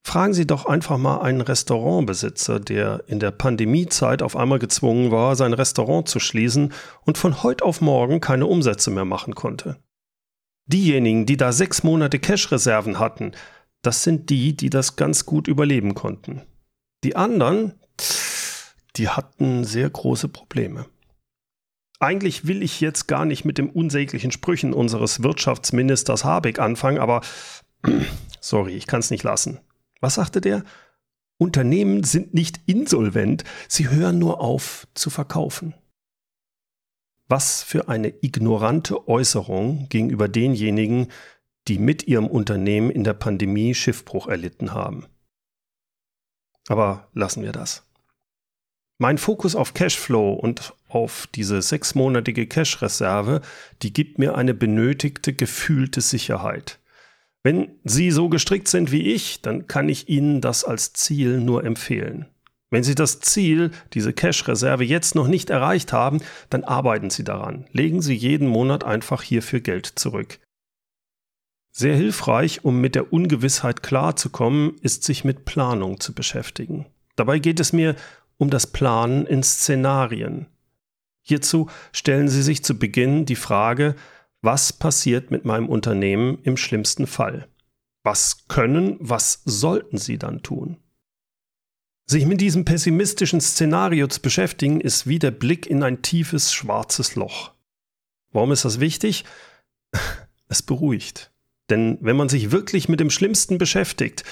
fragen 0.08 0.34
Sie 0.34 0.48
doch 0.48 0.66
einfach 0.66 0.98
mal 0.98 1.20
einen 1.20 1.42
Restaurantbesitzer, 1.42 2.62
der 2.62 3.04
in 3.08 3.20
der 3.20 3.32
Pandemiezeit 3.32 4.22
auf 4.22 4.38
einmal 4.38 4.58
gezwungen 4.58 5.12
war, 5.12 5.36
sein 5.36 5.52
Restaurant 5.52 6.08
zu 6.08 6.22
schließen 6.22 6.72
und 7.02 7.18
von 7.18 7.44
heute 7.44 7.66
auf 7.66 7.82
morgen 7.82 8.22
keine 8.22 8.46
Umsätze 8.46 8.90
mehr 8.90 9.04
machen 9.04 9.36
konnte. 9.36 9.76
Diejenigen, 10.66 11.26
die 11.26 11.36
da 11.36 11.52
sechs 11.52 11.84
Monate 11.84 12.20
Cash-Reserven 12.20 13.00
hatten, 13.00 13.34
das 13.82 14.04
sind 14.04 14.30
die, 14.30 14.56
die 14.56 14.70
das 14.70 14.96
ganz 14.96 15.26
gut 15.26 15.50
überleben 15.50 15.94
konnten. 15.94 16.42
Die 17.04 17.18
anderen, 17.18 17.74
die 18.96 19.10
hatten 19.10 19.66
sehr 19.66 19.90
große 19.90 20.30
Probleme. 20.30 20.86
Eigentlich 22.00 22.48
will 22.48 22.64
ich 22.64 22.80
jetzt 22.80 23.08
gar 23.08 23.26
nicht 23.26 23.44
mit 23.44 23.58
den 23.58 23.70
unsäglichen 23.70 24.32
Sprüchen 24.32 24.74
unseres 24.74 25.22
Wirtschaftsministers 25.22 26.24
Habeck 26.24 26.60
anfangen, 26.60 27.00
aber 27.00 27.22
sorry, 28.40 28.72
ich 28.74 28.88
kann 28.88 29.02
es 29.02 29.12
nicht 29.12 29.24
lassen. 29.24 29.60
Was 30.02 30.16
sagte 30.16 30.42
der? 30.42 30.64
Unternehmen 31.38 32.04
sind 32.04 32.34
nicht 32.34 32.62
insolvent, 32.66 33.44
sie 33.68 33.90
hören 33.90 34.18
nur 34.18 34.42
auf 34.42 34.88
zu 34.94 35.10
verkaufen. 35.10 35.76
Was 37.28 37.62
für 37.62 37.90
eine 37.90 38.14
ignorante 38.22 39.08
Äußerung 39.08 39.90
gegenüber 39.90 40.28
denjenigen, 40.28 41.12
die 41.68 41.78
mit 41.78 42.08
ihrem 42.08 42.28
Unternehmen 42.28 42.90
in 42.90 43.04
der 43.04 43.14
Pandemie 43.14 43.76
Schiffbruch 43.76 44.28
erlitten 44.28 44.74
haben. 44.74 45.06
Aber 46.68 47.10
lassen 47.14 47.44
wir 47.44 47.52
das. 47.52 47.84
Mein 49.00 49.18
Fokus 49.18 49.56
auf 49.56 49.74
Cashflow 49.74 50.34
und 50.34 50.74
auf 50.88 51.28
diese 51.36 51.62
sechsmonatige 51.62 52.48
Cash-Reserve, 52.48 53.42
die 53.84 53.94
gibt 53.94 54.18
mir 54.18 54.36
eine 54.36 54.54
benötigte, 54.54 55.34
gefühlte 55.34 56.02
Sicherheit. 56.02 56.80
Wenn 57.48 57.80
Sie 57.86 58.12
so 58.12 58.28
gestrickt 58.28 58.68
sind 58.68 58.92
wie 58.92 59.14
ich, 59.14 59.42
dann 59.42 59.68
kann 59.68 59.88
ich 59.88 60.10
Ihnen 60.10 60.42
das 60.42 60.66
als 60.66 60.92
Ziel 60.92 61.40
nur 61.40 61.64
empfehlen. 61.64 62.26
Wenn 62.72 62.84
Sie 62.84 62.94
das 62.94 63.22
Ziel, 63.22 63.72
diese 63.94 64.12
Cash-Reserve 64.12 64.84
jetzt 64.84 65.16
noch 65.16 65.30
nicht 65.30 65.50
erreicht 65.50 65.94
haben, 65.94 66.20
dann 66.50 66.66
arbeiten 66.66 67.10
Sie 67.10 67.24
daran. 67.24 67.66
Legen 67.72 68.02
Sie 68.02 68.16
jeden 68.16 68.50
Monat 68.50 68.84
einfach 68.84 69.22
hierfür 69.22 69.62
Geld 69.62 69.86
zurück. 69.86 70.40
Sehr 71.72 71.96
hilfreich, 71.96 72.66
um 72.66 72.82
mit 72.82 72.96
der 72.96 73.14
Ungewissheit 73.14 73.82
klarzukommen, 73.82 74.76
ist 74.82 75.06
sich 75.06 75.24
mit 75.24 75.46
Planung 75.46 76.02
zu 76.02 76.14
beschäftigen. 76.14 76.86
Dabei 77.16 77.40
geht 77.40 77.62
es 77.62 77.72
mir 77.72 77.96
um 78.36 78.50
das 78.50 78.68
Planen 78.68 79.26
in 79.26 79.42
Szenarien. 79.42 80.48
Hierzu 81.22 81.70
stellen 81.94 82.28
Sie 82.28 82.44
sich 82.44 82.62
zu 82.66 82.78
Beginn 82.78 83.26
die 83.26 83.38
Frage, 83.38 83.96
was 84.42 84.74
passiert 84.74 85.32
mit 85.32 85.46
meinem 85.46 85.70
Unternehmen 85.70 86.40
im 86.44 86.58
schlimmsten 86.58 87.08
Fall? 87.08 87.48
Was 88.04 88.48
können, 88.48 88.98
was 89.00 89.42
sollten 89.46 89.98
Sie 89.98 90.18
dann 90.18 90.44
tun? 90.44 90.78
Sich 92.06 92.26
mit 92.26 92.40
diesem 92.40 92.64
pessimistischen 92.64 93.42
Szenario 93.42 94.08
zu 94.08 94.22
beschäftigen, 94.22 94.80
ist 94.80 95.08
wie 95.08 95.20
der 95.20 95.32
Blick 95.32 95.66
in 95.66 95.84
ein 95.84 96.02
tiefes 96.02 96.54
schwarzes 96.54 97.16
Loch. 97.16 97.52
Warum 98.32 98.52
ist 98.52 98.66
das 98.66 98.80
wichtig? 98.80 99.26
Es 100.50 100.62
beruhigt. 100.62 101.34
Denn 101.70 101.98
wenn 102.00 102.16
man 102.16 102.30
sich 102.30 102.52
wirklich 102.52 102.88
mit 102.88 103.02
dem 103.02 103.10
Schlimmsten 103.10 103.58
beschäftigt, 103.58 104.24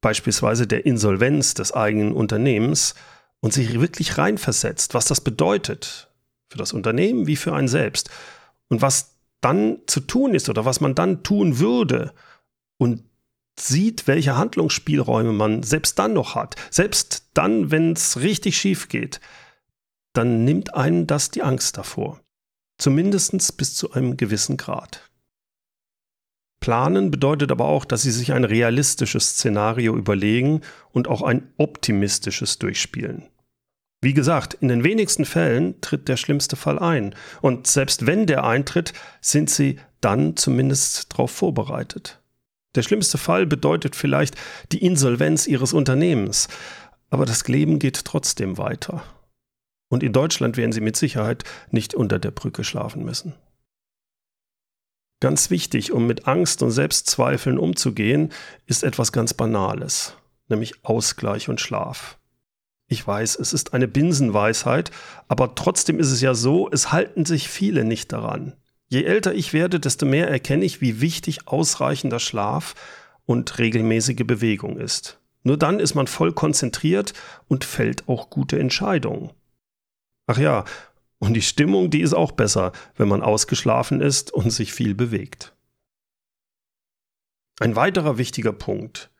beispielsweise 0.00 0.68
der 0.68 0.86
Insolvenz 0.86 1.54
des 1.54 1.72
eigenen 1.72 2.12
Unternehmens, 2.12 2.94
und 3.40 3.52
sich 3.52 3.80
wirklich 3.80 4.18
reinversetzt, 4.18 4.94
was 4.94 5.06
das 5.06 5.20
bedeutet, 5.20 6.08
für 6.48 6.58
das 6.58 6.72
Unternehmen 6.72 7.26
wie 7.26 7.36
für 7.36 7.54
einen 7.54 7.68
selbst, 7.68 8.10
und 8.68 8.82
was 8.82 9.16
dann 9.40 9.78
zu 9.86 10.00
tun 10.00 10.34
ist 10.34 10.48
oder 10.48 10.64
was 10.64 10.80
man 10.80 10.94
dann 10.94 11.22
tun 11.22 11.58
würde, 11.58 12.12
und 12.80 13.04
sieht, 13.58 14.06
welche 14.06 14.36
Handlungsspielräume 14.38 15.32
man 15.32 15.62
selbst 15.62 15.98
dann 15.98 16.14
noch 16.14 16.34
hat, 16.34 16.56
selbst 16.70 17.28
dann, 17.34 17.70
wenn 17.70 17.92
es 17.92 18.20
richtig 18.20 18.56
schief 18.56 18.88
geht, 18.88 19.20
dann 20.14 20.44
nimmt 20.44 20.74
einen 20.74 21.06
das 21.06 21.30
die 21.30 21.42
Angst 21.42 21.76
davor. 21.76 22.20
Zumindest 22.78 23.56
bis 23.58 23.74
zu 23.74 23.92
einem 23.92 24.16
gewissen 24.16 24.56
Grad. 24.56 25.10
Planen 26.60 27.10
bedeutet 27.10 27.52
aber 27.52 27.66
auch, 27.66 27.84
dass 27.84 28.02
Sie 28.02 28.10
sich 28.10 28.32
ein 28.32 28.44
realistisches 28.44 29.30
Szenario 29.30 29.96
überlegen 29.96 30.62
und 30.90 31.08
auch 31.08 31.22
ein 31.22 31.52
optimistisches 31.58 32.58
durchspielen. 32.58 33.28
Wie 34.02 34.14
gesagt, 34.14 34.54
in 34.54 34.68
den 34.68 34.82
wenigsten 34.82 35.26
Fällen 35.26 35.80
tritt 35.82 36.08
der 36.08 36.16
schlimmste 36.16 36.56
Fall 36.56 36.78
ein. 36.78 37.14
Und 37.42 37.66
selbst 37.66 38.06
wenn 38.06 38.26
der 38.26 38.44
eintritt, 38.44 38.94
sind 39.20 39.50
Sie 39.50 39.78
dann 40.00 40.36
zumindest 40.36 41.12
darauf 41.12 41.30
vorbereitet. 41.30 42.18
Der 42.74 42.82
schlimmste 42.82 43.18
Fall 43.18 43.46
bedeutet 43.46 43.96
vielleicht 43.96 44.36
die 44.72 44.84
Insolvenz 44.84 45.46
Ihres 45.46 45.74
Unternehmens. 45.74 46.48
Aber 47.10 47.26
das 47.26 47.46
Leben 47.48 47.78
geht 47.78 48.04
trotzdem 48.04 48.56
weiter. 48.56 49.02
Und 49.88 50.02
in 50.02 50.12
Deutschland 50.12 50.56
werden 50.56 50.72
Sie 50.72 50.80
mit 50.80 50.96
Sicherheit 50.96 51.44
nicht 51.70 51.94
unter 51.94 52.18
der 52.18 52.30
Brücke 52.30 52.64
schlafen 52.64 53.04
müssen. 53.04 53.34
Ganz 55.20 55.50
wichtig, 55.50 55.92
um 55.92 56.06
mit 56.06 56.26
Angst 56.26 56.62
und 56.62 56.70
Selbstzweifeln 56.70 57.58
umzugehen, 57.58 58.32
ist 58.66 58.82
etwas 58.84 59.12
ganz 59.12 59.34
Banales, 59.34 60.16
nämlich 60.48 60.82
Ausgleich 60.84 61.50
und 61.50 61.60
Schlaf. 61.60 62.19
Ich 62.92 63.06
weiß, 63.06 63.36
es 63.36 63.52
ist 63.52 63.72
eine 63.72 63.86
Binsenweisheit, 63.86 64.90
aber 65.28 65.54
trotzdem 65.54 66.00
ist 66.00 66.10
es 66.10 66.20
ja 66.20 66.34
so, 66.34 66.68
es 66.72 66.90
halten 66.90 67.24
sich 67.24 67.48
viele 67.48 67.84
nicht 67.84 68.12
daran. 68.12 68.56
Je 68.88 69.04
älter 69.04 69.32
ich 69.32 69.52
werde, 69.52 69.78
desto 69.78 70.06
mehr 70.06 70.28
erkenne 70.28 70.64
ich, 70.64 70.80
wie 70.80 71.00
wichtig 71.00 71.46
ausreichender 71.46 72.18
Schlaf 72.18 72.74
und 73.26 73.58
regelmäßige 73.58 74.26
Bewegung 74.26 74.76
ist. 74.76 75.20
Nur 75.44 75.56
dann 75.56 75.78
ist 75.78 75.94
man 75.94 76.08
voll 76.08 76.32
konzentriert 76.32 77.12
und 77.46 77.64
fällt 77.64 78.08
auch 78.08 78.28
gute 78.28 78.58
Entscheidungen. 78.58 79.30
Ach 80.26 80.38
ja, 80.38 80.64
und 81.20 81.34
die 81.34 81.42
Stimmung, 81.42 81.90
die 81.90 82.00
ist 82.00 82.12
auch 82.14 82.32
besser, 82.32 82.72
wenn 82.96 83.06
man 83.06 83.22
ausgeschlafen 83.22 84.00
ist 84.00 84.32
und 84.32 84.50
sich 84.50 84.72
viel 84.72 84.96
bewegt. 84.96 85.54
Ein 87.60 87.76
weiterer 87.76 88.18
wichtiger 88.18 88.52
Punkt. 88.52 89.12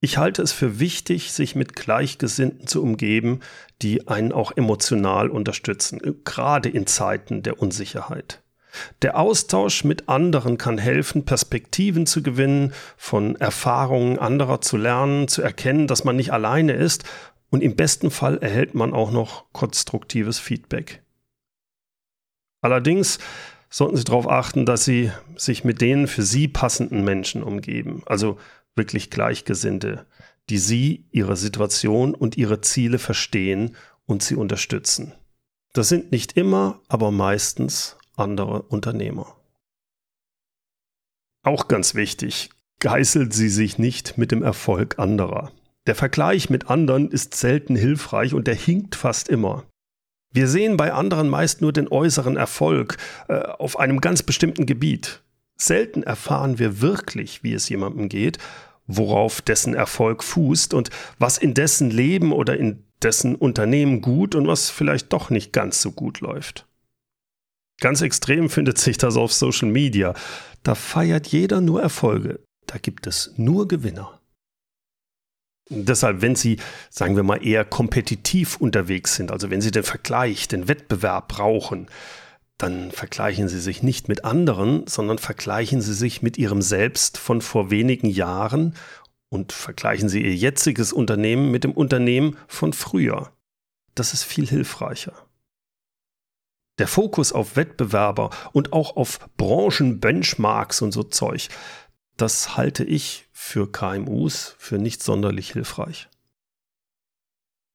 Ich 0.00 0.16
halte 0.16 0.42
es 0.42 0.52
für 0.52 0.78
wichtig, 0.78 1.32
sich 1.32 1.56
mit 1.56 1.74
Gleichgesinnten 1.74 2.68
zu 2.68 2.82
umgeben, 2.82 3.40
die 3.82 4.06
einen 4.06 4.32
auch 4.32 4.56
emotional 4.56 5.28
unterstützen, 5.28 6.00
gerade 6.24 6.68
in 6.68 6.86
Zeiten 6.86 7.42
der 7.42 7.60
Unsicherheit. 7.60 8.42
Der 9.02 9.18
Austausch 9.18 9.82
mit 9.82 10.08
anderen 10.08 10.56
kann 10.56 10.78
helfen, 10.78 11.24
Perspektiven 11.24 12.06
zu 12.06 12.22
gewinnen, 12.22 12.74
von 12.96 13.34
Erfahrungen 13.36 14.18
anderer 14.18 14.60
zu 14.60 14.76
lernen, 14.76 15.26
zu 15.26 15.42
erkennen, 15.42 15.88
dass 15.88 16.04
man 16.04 16.14
nicht 16.14 16.32
alleine 16.32 16.74
ist 16.74 17.04
und 17.50 17.62
im 17.62 17.74
besten 17.74 18.10
Fall 18.10 18.38
erhält 18.38 18.74
man 18.74 18.92
auch 18.92 19.10
noch 19.10 19.46
konstruktives 19.52 20.38
Feedback. 20.38 21.02
Allerdings 22.60 23.18
sollten 23.70 23.96
Sie 23.96 24.04
darauf 24.04 24.28
achten, 24.28 24.64
dass 24.64 24.84
Sie 24.84 25.10
sich 25.36 25.64
mit 25.64 25.80
den 25.80 26.06
für 26.06 26.22
Sie 26.22 26.46
passenden 26.46 27.04
Menschen 27.04 27.42
umgeben, 27.42 28.02
also 28.06 28.38
wirklich 28.78 29.10
Gleichgesinnte, 29.10 30.06
die 30.48 30.58
Sie, 30.58 31.04
Ihre 31.10 31.36
Situation 31.36 32.14
und 32.14 32.38
Ihre 32.38 32.62
Ziele 32.62 32.98
verstehen 32.98 33.76
und 34.06 34.22
Sie 34.22 34.34
unterstützen. 34.34 35.12
Das 35.74 35.90
sind 35.90 36.10
nicht 36.10 36.38
immer, 36.38 36.80
aber 36.88 37.10
meistens 37.10 37.96
andere 38.16 38.62
Unternehmer. 38.62 39.36
Auch 41.42 41.68
ganz 41.68 41.94
wichtig, 41.94 42.50
geißeln 42.80 43.30
Sie 43.30 43.50
sich 43.50 43.78
nicht 43.78 44.16
mit 44.16 44.32
dem 44.32 44.42
Erfolg 44.42 44.98
anderer. 44.98 45.52
Der 45.86 45.94
Vergleich 45.94 46.50
mit 46.50 46.68
anderen 46.68 47.10
ist 47.10 47.34
selten 47.34 47.76
hilfreich 47.76 48.34
und 48.34 48.46
der 48.46 48.54
hinkt 48.54 48.94
fast 48.94 49.28
immer. 49.28 49.64
Wir 50.30 50.46
sehen 50.46 50.76
bei 50.76 50.92
anderen 50.92 51.28
meist 51.28 51.62
nur 51.62 51.72
den 51.72 51.88
äußeren 51.88 52.36
Erfolg 52.36 52.98
äh, 53.28 53.38
auf 53.38 53.78
einem 53.78 54.00
ganz 54.00 54.22
bestimmten 54.22 54.66
Gebiet. 54.66 55.22
Selten 55.56 56.02
erfahren 56.02 56.58
wir 56.58 56.80
wirklich, 56.80 57.42
wie 57.42 57.54
es 57.54 57.68
jemandem 57.68 58.08
geht, 58.08 58.38
worauf 58.88 59.40
dessen 59.40 59.74
Erfolg 59.74 60.24
fußt 60.24 60.74
und 60.74 60.90
was 61.18 61.38
in 61.38 61.54
dessen 61.54 61.90
Leben 61.90 62.32
oder 62.32 62.56
in 62.56 62.84
dessen 63.02 63.36
Unternehmen 63.36 64.00
gut 64.00 64.34
und 64.34 64.48
was 64.48 64.70
vielleicht 64.70 65.12
doch 65.12 65.30
nicht 65.30 65.52
ganz 65.52 65.80
so 65.80 65.92
gut 65.92 66.20
läuft. 66.20 66.66
Ganz 67.80 68.00
extrem 68.00 68.50
findet 68.50 68.78
sich 68.78 68.98
das 68.98 69.16
auf 69.16 69.32
Social 69.32 69.68
Media. 69.68 70.14
Da 70.64 70.74
feiert 70.74 71.28
jeder 71.28 71.60
nur 71.60 71.80
Erfolge. 71.80 72.40
Da 72.66 72.78
gibt 72.78 73.06
es 73.06 73.34
nur 73.36 73.68
Gewinner. 73.68 74.20
Deshalb, 75.70 76.22
wenn 76.22 76.34
Sie, 76.34 76.58
sagen 76.90 77.14
wir 77.14 77.22
mal, 77.22 77.46
eher 77.46 77.64
kompetitiv 77.64 78.56
unterwegs 78.56 79.14
sind, 79.14 79.30
also 79.30 79.50
wenn 79.50 79.60
Sie 79.60 79.70
den 79.70 79.82
Vergleich, 79.82 80.48
den 80.48 80.66
Wettbewerb 80.66 81.28
brauchen, 81.28 81.88
dann 82.58 82.90
vergleichen 82.90 83.48
Sie 83.48 83.60
sich 83.60 83.84
nicht 83.84 84.08
mit 84.08 84.24
anderen, 84.24 84.86
sondern 84.88 85.18
vergleichen 85.18 85.80
Sie 85.80 85.94
sich 85.94 86.22
mit 86.22 86.36
Ihrem 86.36 86.60
Selbst 86.60 87.16
von 87.16 87.40
vor 87.40 87.70
wenigen 87.70 88.10
Jahren 88.10 88.74
und 89.28 89.52
vergleichen 89.52 90.08
Sie 90.08 90.22
Ihr 90.22 90.34
jetziges 90.34 90.92
Unternehmen 90.92 91.52
mit 91.52 91.62
dem 91.62 91.72
Unternehmen 91.72 92.36
von 92.48 92.72
früher. 92.72 93.32
Das 93.94 94.12
ist 94.12 94.24
viel 94.24 94.46
hilfreicher. 94.46 95.12
Der 96.78 96.88
Fokus 96.88 97.32
auf 97.32 97.56
Wettbewerber 97.56 98.30
und 98.52 98.72
auch 98.72 98.96
auf 98.96 99.20
Branchenbenchmarks 99.36 100.82
und 100.82 100.92
so 100.92 101.04
Zeug, 101.04 101.48
das 102.16 102.56
halte 102.56 102.84
ich 102.84 103.28
für 103.32 103.70
KMUs 103.70 104.56
für 104.58 104.78
nicht 104.78 105.02
sonderlich 105.02 105.52
hilfreich. 105.52 106.08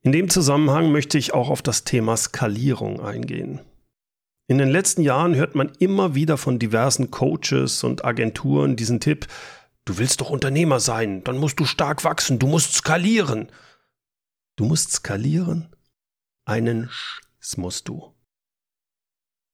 In 0.02 0.12
dem 0.12 0.30
Zusammenhang 0.30 0.92
möchte 0.92 1.18
ich 1.18 1.34
auch 1.34 1.50
auf 1.50 1.62
das 1.62 1.86
Thema 1.86 2.18
Skalierung 2.18 3.00
eingehen. 3.00 3.62
In 4.48 4.58
den 4.58 4.70
letzten 4.70 5.02
Jahren 5.02 5.36
hört 5.36 5.56
man 5.56 5.72
immer 5.80 6.16
wieder 6.16 6.38
von 6.38 6.60
diversen 6.60 7.12
Coaches 7.12 7.84
und 7.84 8.04
Agenturen 8.04 8.76
diesen 8.76 9.00
Tipp, 9.00 9.28
du 9.86 9.98
willst 9.98 10.20
doch 10.20 10.30
Unternehmer 10.30 10.82
sein, 10.82 11.24
dann 11.24 11.38
musst 11.38 11.60
du 11.60 11.66
stark 11.66 12.04
wachsen, 12.04 12.40
du 12.40 12.48
musst 12.48 12.74
skalieren. 12.74 13.50
Du 14.58 14.66
musst 14.66 14.92
skalieren? 14.92 15.74
Einen 16.46 16.90
Sch 16.90 17.22
musst 17.58 17.88
du. 17.88 18.14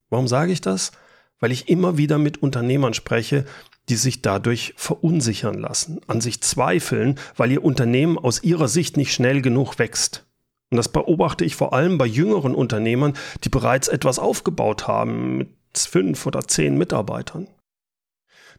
Warum 0.10 0.28
sage 0.28 0.52
ich 0.52 0.62
das? 0.62 0.92
Weil 1.40 1.52
ich 1.52 1.70
immer 1.70 1.98
wieder 1.98 2.18
mit 2.18 2.42
Unternehmern 2.42 2.94
spreche, 2.94 3.46
die 3.90 3.96
sich 3.96 4.22
dadurch 4.22 4.74
verunsichern 4.76 5.56
lassen, 5.56 6.02
an 6.08 6.22
sich 6.22 6.42
zweifeln, 6.42 7.20
weil 7.36 7.52
ihr 7.52 7.64
Unternehmen 7.64 8.18
aus 8.18 8.44
ihrer 8.44 8.68
Sicht 8.68 8.98
nicht 8.98 9.14
schnell 9.14 9.42
genug 9.42 9.80
wächst. 9.80 10.29
Und 10.72 10.78
das 10.78 10.90
beobachte 10.90 11.46
ich 11.46 11.56
vor 11.56 11.74
allem 11.74 11.98
bei 11.98 12.06
jüngeren 12.06 12.54
Unternehmern, 12.54 13.14
die 13.44 13.50
bereits 13.50 13.88
etwas 13.88 14.20
aufgebaut 14.20 14.88
haben 14.88 15.38
mit 15.38 15.50
fünf 15.76 16.26
oder 16.26 16.48
zehn 16.48 16.78
Mitarbeitern. 16.78 17.48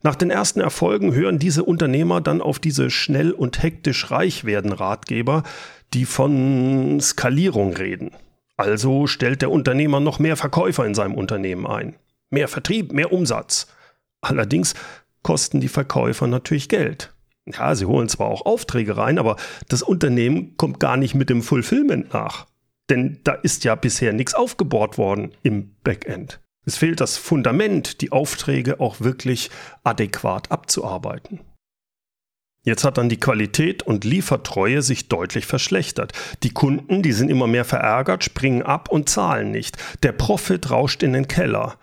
Nach 0.03 0.15
den 0.15 0.31
ersten 0.31 0.61
Erfolgen 0.61 1.15
hören 1.15 1.39
diese 1.39 1.63
Unternehmer 1.63 2.21
dann 2.21 2.41
auf 2.41 2.59
diese 2.59 2.91
schnell 2.91 3.33
und 3.33 3.63
hektisch 3.63 4.11
reich 4.11 4.45
werden 4.45 4.73
Ratgeber, 4.73 5.43
die 5.93 6.07
von 6.07 6.99
Skalierung 7.01 7.75
reden. 7.75 8.13
Also 8.57 9.07
stellt 9.07 9.43
der 9.43 9.51
Unternehmer 9.51 10.01
noch 10.01 10.19
mehr 10.19 10.37
Verkäufer 10.37 10.87
in 10.87 10.95
seinem 10.95 11.15
Unternehmen 11.15 11.67
ein. 11.67 11.97
Mehr 12.31 12.49
Vertrieb, 12.49 12.93
mehr 12.93 13.13
Umsatz. 13.13 13.67
Allerdings 14.21 14.75
kosten 15.23 15.61
die 15.61 15.69
Verkäufer 15.69 16.27
natürlich 16.27 16.69
Geld. 16.69 17.13
Ja, 17.47 17.75
sie 17.75 17.87
holen 17.87 18.09
zwar 18.09 18.29
auch 18.29 18.47
Aufträge 18.47 18.97
rein, 18.97 19.19
aber 19.19 19.37
das 19.69 19.83
Unternehmen 19.83 20.57
kommt 20.57 20.81
gar 20.81 20.97
nicht 20.97 21.15
mit 21.15 21.31
dem 21.31 21.43
Fulfillment 21.43 22.13
nach. 22.13 22.47
Denn 22.91 23.21
da 23.25 23.33
ist 23.33 23.65
ja 23.65 23.75
bisher 23.75 24.13
nichts 24.13 24.35
aufgebaut 24.35 24.99
worden 24.99 25.33
im 25.43 25.75
Backend. 25.83 26.41
Es 26.67 26.77
fehlt 26.77 27.01
das 27.01 27.17
Fundament, 27.17 28.01
die 28.01 28.13
Aufträge 28.13 28.81
auch 28.81 29.01
wirklich 29.01 29.51
adäquat 29.83 30.51
abzuarbeiten. 30.51 31.41
Jetzt 32.63 32.85
hat 32.85 32.99
dann 32.99 33.09
die 33.09 33.19
Qualität 33.19 33.83
und 33.83 34.05
Liefertreue 34.05 34.83
sich 34.83 35.09
deutlich 35.09 35.47
verschlechtert. 35.47 36.13
Die 36.43 36.51
Kunden, 36.51 37.03
die 37.03 37.13
sind 37.13 37.31
immer 37.31 37.47
mehr 37.47 37.65
verärgert, 37.65 38.23
springen 38.23 38.63
ab 38.63 38.91
und 38.91 39.09
zahlen 39.09 39.51
nicht. 39.51 39.79
Der 40.03 40.13
Profit 40.13 40.71
rauscht 40.71 41.03
in 41.03 41.15
den 41.15 41.27
Keller. 41.27 41.79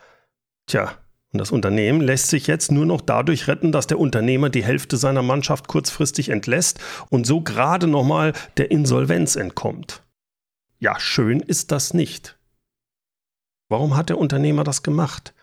Tja, 0.68 0.92
und 1.34 1.40
das 1.40 1.52
Unternehmen 1.52 2.02
lässt 2.02 2.30
sich 2.30 2.48
jetzt 2.48 2.72
nur 2.72 2.86
noch 2.86 3.02
dadurch 3.02 3.48
retten, 3.48 3.72
dass 3.72 3.88
der 3.88 4.00
Unternehmer 4.00 4.50
die 4.50 4.64
Hälfte 4.64 4.96
seiner 4.96 5.22
Mannschaft 5.22 5.68
kurzfristig 5.68 6.30
entlässt 6.30 6.80
und 7.10 7.28
so 7.28 7.42
gerade 7.42 7.88
nochmal 7.88 8.34
der 8.56 8.72
Insolvenz 8.72 9.36
entkommt. 9.36 10.04
Ja, 10.80 11.00
schön 11.00 11.42
ist 11.42 11.72
das 11.72 11.94
nicht. 11.94 12.40
Warum 13.70 13.98
hat 13.98 14.10
der 14.10 14.18
Unternehmer 14.18 14.64
das 14.64 14.84
gemacht? 14.84 15.34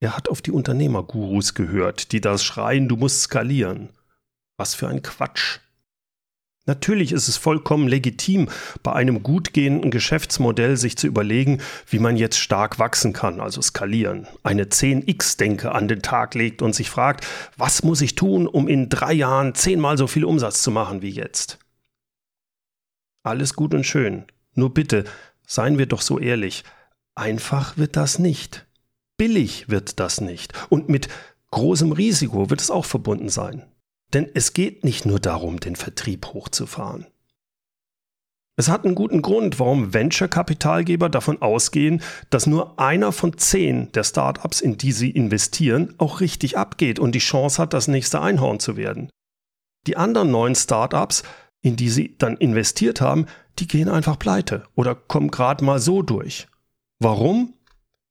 Er 0.00 0.16
hat 0.16 0.28
auf 0.28 0.40
die 0.40 0.52
Unternehmergurus 0.52 1.54
gehört, 1.54 2.12
die 2.12 2.20
das 2.20 2.44
schreien, 2.44 2.88
du 2.88 2.96
musst 2.96 3.22
skalieren. 3.22 3.88
Was 4.56 4.76
für 4.76 4.86
ein 4.86 5.02
Quatsch. 5.02 5.58
Natürlich 6.68 7.12
ist 7.12 7.28
es 7.28 7.38
vollkommen 7.38 7.88
legitim, 7.88 8.50
bei 8.82 8.92
einem 8.92 9.22
gut 9.22 9.54
gehenden 9.54 9.90
Geschäftsmodell 9.90 10.76
sich 10.76 10.98
zu 10.98 11.06
überlegen, 11.06 11.62
wie 11.88 11.98
man 11.98 12.18
jetzt 12.18 12.38
stark 12.38 12.78
wachsen 12.78 13.14
kann, 13.14 13.40
also 13.40 13.62
skalieren, 13.62 14.28
eine 14.42 14.64
10x-Denke 14.64 15.72
an 15.72 15.88
den 15.88 16.02
Tag 16.02 16.34
legt 16.34 16.60
und 16.60 16.74
sich 16.74 16.90
fragt, 16.90 17.26
was 17.56 17.82
muss 17.84 18.02
ich 18.02 18.16
tun, 18.16 18.46
um 18.46 18.68
in 18.68 18.90
drei 18.90 19.14
Jahren 19.14 19.54
zehnmal 19.54 19.96
so 19.96 20.06
viel 20.06 20.26
Umsatz 20.26 20.62
zu 20.62 20.70
machen 20.70 21.00
wie 21.00 21.08
jetzt? 21.08 21.58
Alles 23.22 23.54
gut 23.54 23.72
und 23.72 23.84
schön. 23.84 24.24
Nur 24.52 24.74
bitte, 24.74 25.04
seien 25.46 25.78
wir 25.78 25.86
doch 25.86 26.02
so 26.02 26.18
ehrlich, 26.18 26.64
einfach 27.14 27.78
wird 27.78 27.96
das 27.96 28.18
nicht. 28.18 28.66
Billig 29.16 29.70
wird 29.70 30.00
das 30.00 30.20
nicht. 30.20 30.52
Und 30.68 30.90
mit 30.90 31.08
großem 31.50 31.92
Risiko 31.92 32.50
wird 32.50 32.60
es 32.60 32.70
auch 32.70 32.84
verbunden 32.84 33.30
sein. 33.30 33.64
Denn 34.14 34.28
es 34.34 34.54
geht 34.54 34.84
nicht 34.84 35.04
nur 35.06 35.20
darum, 35.20 35.60
den 35.60 35.76
Vertrieb 35.76 36.26
hochzufahren. 36.26 37.06
Es 38.58 38.68
hat 38.68 38.84
einen 38.84 38.96
guten 38.96 39.22
Grund, 39.22 39.60
warum 39.60 39.94
Venture-Kapitalgeber 39.94 41.08
davon 41.08 41.40
ausgehen, 41.40 42.02
dass 42.30 42.48
nur 42.48 42.80
einer 42.80 43.12
von 43.12 43.38
zehn 43.38 43.92
der 43.92 44.02
Startups, 44.02 44.60
in 44.60 44.76
die 44.76 44.90
sie 44.90 45.10
investieren, 45.10 45.94
auch 45.98 46.20
richtig 46.20 46.58
abgeht 46.58 46.98
und 46.98 47.14
die 47.14 47.20
Chance 47.20 47.62
hat, 47.62 47.72
das 47.72 47.86
nächste 47.86 48.20
Einhorn 48.20 48.58
zu 48.58 48.76
werden. 48.76 49.10
Die 49.86 49.96
anderen 49.96 50.32
neun 50.32 50.56
Startups, 50.56 51.22
in 51.62 51.76
die 51.76 51.88
sie 51.88 52.16
dann 52.18 52.36
investiert 52.36 53.00
haben, 53.00 53.26
die 53.60 53.68
gehen 53.68 53.88
einfach 53.88 54.18
pleite 54.18 54.64
oder 54.74 54.96
kommen 54.96 55.30
gerade 55.30 55.64
mal 55.64 55.78
so 55.78 56.02
durch. 56.02 56.48
Warum? 56.98 57.54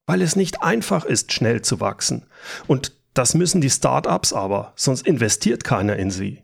Weil 0.06 0.22
es 0.22 0.38
nicht 0.38 0.64
einfach 0.64 1.04
ist, 1.04 1.34
schnell 1.34 1.62
zu 1.62 1.82
wachsen. 1.82 2.26
Und 2.68 2.94
das 3.18 3.34
müssen 3.34 3.62
die 3.62 3.70
Startups 3.70 4.34
aber, 4.34 4.74
sonst 4.76 5.08
investiert 5.08 5.64
keiner 5.64 5.96
in 5.96 6.12
sie. 6.12 6.44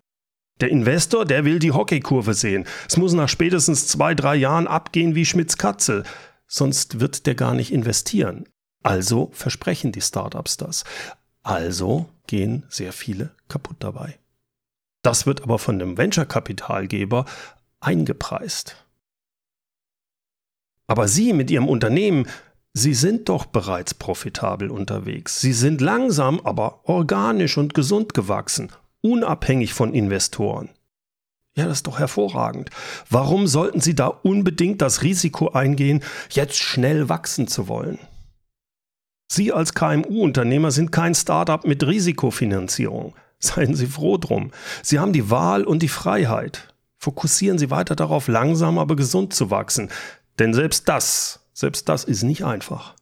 Der 0.59 0.69
Investor, 0.69 1.25
der 1.25 1.45
will 1.45 1.59
die 1.59 1.71
Hockeykurve 1.71 2.33
sehen. 2.33 2.65
Es 2.87 2.97
muss 2.97 3.13
nach 3.13 3.29
spätestens 3.29 3.87
zwei, 3.87 4.15
drei 4.15 4.35
Jahren 4.35 4.67
abgehen 4.67 5.15
wie 5.15 5.25
Schmitz 5.25 5.57
Katzel. 5.57 6.03
Sonst 6.47 6.99
wird 6.99 7.25
der 7.25 7.35
gar 7.35 7.53
nicht 7.53 7.71
investieren. 7.71 8.47
Also 8.83 9.29
versprechen 9.33 9.91
die 9.91 10.01
Startups 10.01 10.57
das. 10.57 10.83
Also 11.41 12.09
gehen 12.27 12.63
sehr 12.69 12.93
viele 12.93 13.31
kaputt 13.47 13.77
dabei. 13.79 14.17
Das 15.01 15.25
wird 15.25 15.41
aber 15.41 15.59
von 15.59 15.79
dem 15.79 15.97
Venture-Kapitalgeber 15.97 17.25
eingepreist. 17.81 18.77
Aber 20.87 21.07
Sie 21.07 21.33
mit 21.33 21.51
Ihrem 21.51 21.67
Unternehmen 21.67 22.27
Sie 22.75 22.95
sind 22.95 23.29
doch 23.29 23.45
bereits 23.45 23.93
profitabel 23.93 24.71
unterwegs. 24.71 25.39
Sie 25.39 25.53
sind 25.53 25.79
langsam, 25.79 26.39
aber 26.43 26.89
organisch 26.89 27.57
und 27.57 27.75
gesund 27.75 28.15
gewachsen, 28.15 28.71
unabhängig 29.01 29.75
von 29.75 29.93
Investoren. 29.93 30.69
Ja, 31.55 31.65
das 31.65 31.77
ist 31.77 31.87
doch 31.87 31.99
hervorragend. 31.99 32.71
Warum 33.11 33.45
sollten 33.45 33.79
Sie 33.79 33.93
da 33.93 34.07
unbedingt 34.07 34.81
das 34.81 35.03
Risiko 35.03 35.49
eingehen, 35.51 36.03
jetzt 36.31 36.57
schnell 36.57 37.09
wachsen 37.09 37.47
zu 37.47 37.67
wollen? 37.67 37.99
Sie 39.31 39.53
als 39.53 39.75
KMU-Unternehmer 39.75 40.71
sind 40.71 40.91
kein 40.91 41.13
Startup 41.13 41.63
mit 41.65 41.85
Risikofinanzierung. 41.85 43.13
Seien 43.39 43.75
Sie 43.75 43.87
froh 43.87 44.17
drum. 44.17 44.49
Sie 44.81 44.97
haben 44.97 45.13
die 45.13 45.29
Wahl 45.29 45.63
und 45.63 45.83
die 45.83 45.89
Freiheit. 45.89 46.73
Fokussieren 46.97 47.59
Sie 47.59 47.69
weiter 47.69 47.95
darauf, 47.95 48.27
langsam 48.27 48.79
aber 48.79 48.95
gesund 48.95 49.33
zu 49.33 49.51
wachsen. 49.51 49.89
Denn 50.39 50.55
selbst 50.55 50.89
das 50.89 51.42
selbst 51.53 51.87
das 51.89 52.03
ist 52.03 52.23
nicht 52.23 52.43
einfach. 52.43 52.95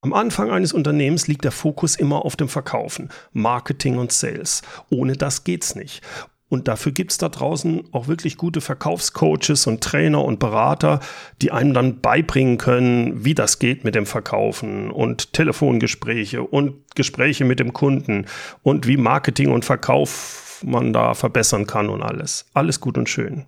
Am 0.00 0.12
Anfang 0.12 0.50
eines 0.50 0.72
Unternehmens 0.72 1.26
liegt 1.26 1.44
der 1.44 1.50
Fokus 1.50 1.96
immer 1.96 2.24
auf 2.24 2.36
dem 2.36 2.48
Verkaufen, 2.48 3.10
Marketing 3.32 3.98
und 3.98 4.12
Sales. 4.12 4.62
Ohne 4.90 5.16
das 5.16 5.42
geht's 5.42 5.74
nicht. 5.74 6.02
Und 6.48 6.66
dafür 6.66 6.92
gibt's 6.92 7.18
da 7.18 7.28
draußen 7.28 7.88
auch 7.92 8.08
wirklich 8.08 8.36
gute 8.36 8.60
Verkaufscoaches 8.60 9.66
und 9.66 9.82
Trainer 9.82 10.24
und 10.24 10.38
Berater, 10.38 11.00
die 11.42 11.50
einem 11.50 11.74
dann 11.74 12.00
beibringen 12.00 12.56
können, 12.56 13.24
wie 13.24 13.34
das 13.34 13.58
geht 13.58 13.84
mit 13.84 13.94
dem 13.94 14.06
Verkaufen 14.06 14.90
und 14.90 15.32
Telefongespräche 15.34 16.42
und 16.42 16.94
Gespräche 16.94 17.44
mit 17.44 17.60
dem 17.60 17.72
Kunden 17.72 18.26
und 18.62 18.86
wie 18.86 18.96
Marketing 18.96 19.50
und 19.50 19.64
Verkauf 19.64 20.62
man 20.64 20.92
da 20.92 21.14
verbessern 21.14 21.66
kann 21.66 21.90
und 21.90 22.02
alles. 22.02 22.46
Alles 22.54 22.80
gut 22.80 22.96
und 22.96 23.08
schön. 23.08 23.46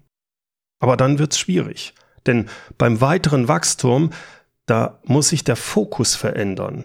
Aber 0.79 0.97
dann 0.97 1.19
wird's 1.19 1.39
schwierig. 1.39 1.95
Denn 2.27 2.49
beim 2.79 3.01
weiteren 3.01 3.49
Wachstum, 3.49 4.11
da 4.67 5.01
muss 5.05 5.31
sich 5.31 5.45
der 5.45 5.57
Fokus 5.57 6.15
verändern. 6.15 6.85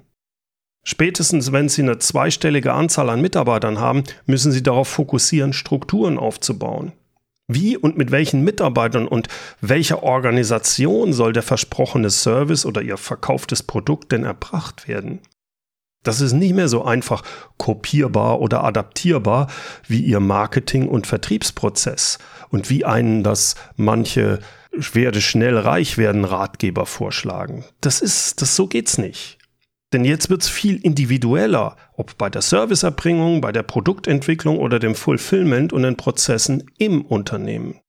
Spätestens 0.84 1.52
wenn 1.52 1.68
Sie 1.68 1.82
eine 1.82 1.98
zweistellige 1.98 2.74
Anzahl 2.74 3.10
an 3.10 3.22
Mitarbeitern 3.22 3.80
haben, 3.80 4.04
müssen 4.26 4.52
Sie 4.52 4.62
darauf 4.62 4.88
fokussieren, 4.88 5.52
Strukturen 5.52 6.20
aufzubauen. 6.20 6.94
Wie 7.48 7.78
und 7.78 7.98
mit 7.98 8.12
welchen 8.12 8.44
Mitarbeitern 8.44 9.08
und 9.08 9.28
welcher 9.62 10.04
Organisation 10.04 11.14
soll 11.14 11.34
der 11.34 11.44
versprochene 11.44 12.10
Service 12.10 12.66
oder 12.66 12.82
Ihr 12.82 12.98
verkauftes 12.98 13.64
Produkt 13.64 14.12
denn 14.12 14.24
erbracht 14.24 14.88
werden? 14.88 15.20
Das 16.04 16.22
ist 16.22 16.34
nicht 16.34 16.54
mehr 16.54 16.68
so 16.68 16.86
einfach 16.86 17.24
kopierbar 17.58 18.40
oder 18.40 18.64
adaptierbar 18.64 19.48
wie 19.88 20.02
Ihr 20.02 20.20
Marketing- 20.20 20.88
und 20.88 21.08
Vertriebsprozess 21.08 22.20
und 22.50 22.70
wie 22.70 22.86
einen 22.86 23.24
das 23.24 23.56
manche 23.76 24.40
werde 24.78 25.22
schnell 25.22 25.58
reich 25.58 25.98
werden 25.98 26.26
Ratgeber 26.26 26.86
vorschlagen. 26.86 27.66
Das 27.82 28.02
ist, 28.02 28.42
das 28.42 28.56
so 28.56 28.68
geht's 28.68 28.98
nicht. 28.98 29.38
Denn 29.94 30.04
jetzt 30.04 30.30
wird's 30.30 30.50
viel 30.50 30.78
individueller, 30.78 31.78
ob 31.94 32.18
bei 32.18 32.30
der 32.30 32.42
Serviceerbringung, 32.42 33.42
bei 33.42 33.52
der 33.52 33.64
Produktentwicklung 33.64 34.60
oder 34.60 34.80
dem 34.80 34.96
Fulfillment 34.96 35.72
und 35.72 35.84
den 35.84 35.96
Prozessen 35.96 36.70
im 36.78 37.02
Unternehmen. 37.06 37.80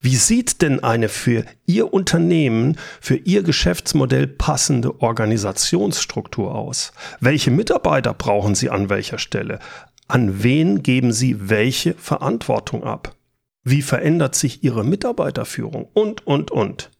Wie 0.00 0.16
sieht 0.16 0.60
denn 0.60 0.84
eine 0.84 1.08
für 1.08 1.46
Ihr 1.64 1.94
Unternehmen, 1.94 2.76
für 3.00 3.16
Ihr 3.16 3.42
Geschäftsmodell 3.42 4.26
passende 4.26 5.00
Organisationsstruktur 5.00 6.54
aus? 6.54 6.92
Welche 7.20 7.50
Mitarbeiter 7.50 8.12
brauchen 8.12 8.54
Sie 8.54 8.68
an 8.68 8.90
welcher 8.90 9.18
Stelle? 9.18 9.60
An 10.06 10.42
wen 10.42 10.82
geben 10.82 11.10
Sie 11.10 11.48
welche 11.48 11.94
Verantwortung 11.94 12.84
ab? 12.84 13.16
Wie 13.64 13.82
verändert 13.82 14.34
sich 14.34 14.62
Ihre 14.62 14.84
Mitarbeiterführung? 14.84 15.88
Und, 15.94 16.26
und, 16.26 16.50
und. 16.50 16.90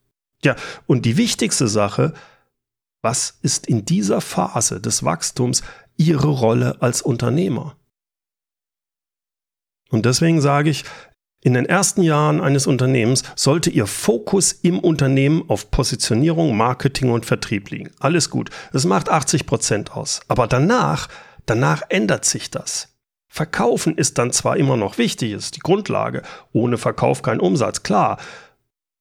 Ja, 0.42 0.56
und 0.86 1.04
die 1.04 1.16
wichtigste 1.16 1.68
Sache, 1.68 2.14
was 3.02 3.38
ist 3.42 3.66
in 3.66 3.84
dieser 3.84 4.22
Phase 4.22 4.80
des 4.80 5.04
Wachstums 5.04 5.62
Ihre 5.96 6.28
Rolle 6.28 6.80
als 6.80 7.02
Unternehmer? 7.02 7.76
Und 9.90 10.06
deswegen 10.06 10.40
sage 10.40 10.70
ich, 10.70 10.84
in 11.42 11.52
den 11.52 11.66
ersten 11.66 12.02
Jahren 12.02 12.40
eines 12.40 12.66
Unternehmens 12.66 13.22
sollte 13.36 13.68
Ihr 13.68 13.86
Fokus 13.86 14.52
im 14.52 14.78
Unternehmen 14.78 15.44
auf 15.48 15.70
Positionierung, 15.70 16.56
Marketing 16.56 17.10
und 17.10 17.26
Vertrieb 17.26 17.70
liegen. 17.70 17.90
Alles 18.00 18.30
gut. 18.30 18.48
Das 18.72 18.86
macht 18.86 19.10
80 19.10 19.44
Prozent 19.44 19.92
aus. 19.92 20.22
Aber 20.28 20.46
danach, 20.46 21.08
danach 21.44 21.82
ändert 21.90 22.24
sich 22.24 22.50
das. 22.50 22.93
Verkaufen 23.34 23.98
ist 23.98 24.18
dann 24.18 24.30
zwar 24.30 24.58
immer 24.58 24.76
noch 24.76 24.96
wichtig, 24.96 25.32
ist 25.32 25.56
die 25.56 25.60
Grundlage. 25.60 26.22
Ohne 26.52 26.78
Verkauf 26.78 27.22
kein 27.22 27.40
Umsatz, 27.40 27.82
klar. 27.82 28.18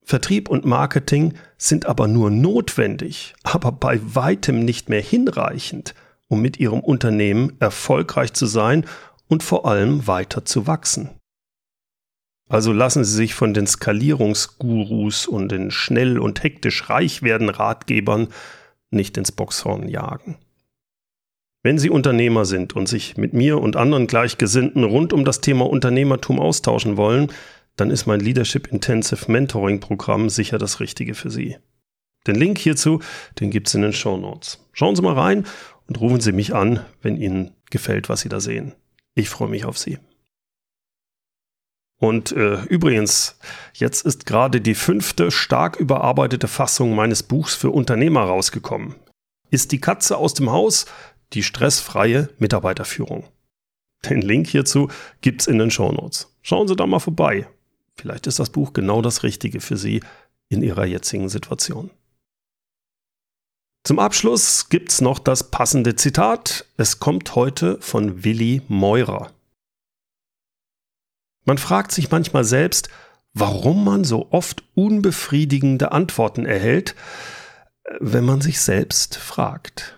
Vertrieb 0.03 0.49
und 0.49 0.65
Marketing 0.65 1.35
sind 1.59 1.85
aber 1.85 2.07
nur 2.07 2.31
notwendig, 2.31 3.35
aber 3.43 3.71
bei 3.71 3.99
weitem 4.01 4.65
nicht 4.65 4.89
mehr 4.89 5.03
hinreichend, 5.03 5.93
um 6.29 6.41
mit 6.41 6.59
ihrem 6.59 6.79
Unternehmen 6.79 7.57
erfolgreich 7.59 8.33
zu 8.33 8.47
sein 8.47 8.87
und 9.27 9.43
vor 9.43 9.67
allem 9.67 10.07
weiter 10.07 10.45
zu 10.45 10.65
wachsen. 10.65 11.11
Also 12.49 12.73
lassen 12.73 13.03
Sie 13.03 13.13
sich 13.13 13.35
von 13.35 13.53
den 13.53 13.67
Skalierungsgurus 13.67 15.27
und 15.27 15.49
den 15.49 15.69
schnell 15.69 16.17
und 16.17 16.41
hektisch 16.41 16.89
reich 16.89 17.21
werden 17.21 17.49
Ratgebern 17.49 18.29
nicht 18.89 19.15
ins 19.15 19.31
Boxhorn 19.31 19.87
jagen. 19.87 20.39
Wenn 21.63 21.79
Sie 21.79 21.89
Unternehmer 21.89 22.43
sind 22.43 22.75
und 22.75 22.87
sich 22.87 23.15
mit 23.15 23.33
mir 23.33 23.59
und 23.61 23.77
anderen 23.77 24.05
Gleichgesinnten 24.05 24.83
rund 24.83 25.13
um 25.13 25.23
das 25.23 25.39
Thema 25.39 25.69
Unternehmertum 25.69 26.37
austauschen 26.39 26.97
wollen, 26.97 27.31
dann 27.77 27.89
ist 27.89 28.05
mein 28.05 28.19
Leadership 28.19 28.67
Intensive 28.67 29.31
Mentoring 29.31 29.79
Programm 29.79 30.29
sicher 30.29 30.57
das 30.57 30.81
Richtige 30.81 31.15
für 31.15 31.31
Sie. 31.31 31.57
Den 32.27 32.35
Link 32.35 32.57
hierzu, 32.57 32.99
den 33.39 33.49
gibt 33.49 33.69
es 33.69 33.75
in 33.75 33.81
den 33.81 33.93
Show 33.93 34.17
Notes. 34.17 34.59
Schauen 34.73 34.97
Sie 34.97 35.01
mal 35.01 35.17
rein 35.17 35.45
und 35.87 35.99
rufen 36.01 36.19
Sie 36.19 36.33
mich 36.33 36.53
an, 36.53 36.81
wenn 37.01 37.15
Ihnen 37.15 37.51
gefällt, 37.71 38.09
was 38.09 38.21
Sie 38.21 38.29
da 38.29 38.41
sehen. 38.41 38.73
Ich 39.15 39.29
freue 39.29 39.49
mich 39.49 39.63
auf 39.63 39.77
Sie. 39.77 39.99
Und 41.97 42.33
äh, 42.33 42.63
übrigens, 42.65 43.39
jetzt 43.73 44.05
ist 44.05 44.25
gerade 44.25 44.59
die 44.59 44.75
fünfte 44.75 45.31
stark 45.31 45.77
überarbeitete 45.77 46.49
Fassung 46.49 46.93
meines 46.93 47.23
Buchs 47.23 47.55
für 47.55 47.69
Unternehmer 47.69 48.23
rausgekommen. 48.23 48.95
Ist 49.49 49.71
die 49.71 49.79
Katze 49.79 50.17
aus 50.17 50.33
dem 50.33 50.51
Haus? 50.51 50.85
Die 51.33 51.43
stressfreie 51.43 52.29
Mitarbeiterführung. 52.37 53.25
Den 54.09 54.21
Link 54.21 54.47
hierzu 54.47 54.89
gibt's 55.21 55.47
in 55.47 55.59
den 55.59 55.71
Shownotes. 55.71 56.35
Schauen 56.41 56.67
Sie 56.67 56.75
da 56.75 56.85
mal 56.85 56.99
vorbei. 56.99 57.47
Vielleicht 57.95 58.27
ist 58.27 58.39
das 58.39 58.49
Buch 58.49 58.73
genau 58.73 59.01
das 59.01 59.23
Richtige 59.23 59.61
für 59.61 59.77
Sie 59.77 60.01
in 60.49 60.61
Ihrer 60.61 60.85
jetzigen 60.85 61.29
Situation. 61.29 61.91
Zum 63.83 63.99
Abschluss 63.99 64.69
gibt's 64.69 65.01
noch 65.01 65.19
das 65.19 65.51
passende 65.51 65.95
Zitat. 65.95 66.65
Es 66.77 66.99
kommt 66.99 67.35
heute 67.35 67.77
von 67.81 68.23
Willi 68.23 68.61
Meurer. 68.67 69.31
Man 71.45 71.57
fragt 71.57 71.91
sich 71.91 72.09
manchmal 72.09 72.45
selbst, 72.45 72.89
warum 73.33 73.83
man 73.83 74.05
so 74.05 74.31
oft 74.31 74.63
unbefriedigende 74.75 75.91
Antworten 75.91 76.45
erhält, 76.45 76.95
wenn 77.99 78.23
man 78.23 78.39
sich 78.39 78.61
selbst 78.61 79.17
fragt. 79.17 79.97